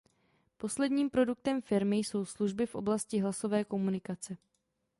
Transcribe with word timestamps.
Posledním 0.57 1.09
produktem 1.09 1.61
firmy 1.61 1.95
jsou 1.97 2.25
služby 2.25 2.65
v 2.65 2.75
oblasti 2.75 3.19
hlasové 3.19 3.63
komunikace. 3.63 4.37